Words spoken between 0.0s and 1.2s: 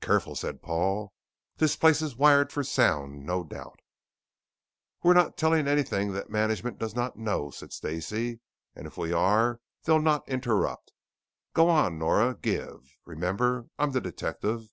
"Careful," said Paul.